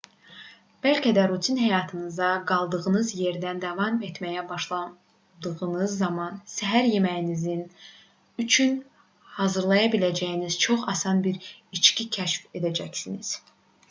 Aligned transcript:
bəlkə 0.83 1.09
də 1.15 1.23
rutin 1.31 1.57
həyatınıza 1.63 2.29
qaldığınız 2.51 3.11
yerdən 3.17 3.59
davam 3.65 3.99
etməyə 4.07 4.45
başladığınız 4.53 5.93
zaman 6.05 6.41
səhər 6.55 6.89
yeməyiniz 6.93 7.47
üçün 8.47 8.75
hazırlaya 9.37 9.95
biləcəyiniz 9.99 10.61
çox 10.67 10.89
asan 10.97 11.25
bir 11.29 11.39
içki 11.81 12.09
kəşf 12.19 12.61
edəcəksiniz 12.63 13.31